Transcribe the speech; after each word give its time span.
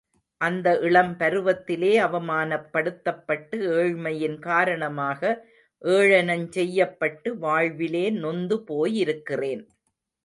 அந்த 0.41 0.79
இளம் 0.79 1.11
பருவத்திலே 1.17 1.91
அவமானப் 1.97 2.69
படுத்தப்பட்டு 2.73 3.57
ஏழ்மையின் 3.75 4.39
காரணமாக 4.39 5.21
ஏளனஞ்செய்யப்பட்டு 5.81 7.31
வாழ்விலே 7.37 8.09
நொந்து 8.19 8.57
போயிருக்கிறேன். 8.67 9.63